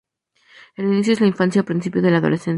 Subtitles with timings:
[0.77, 2.49] El inicio es en la infancia o principios de la adolescencia.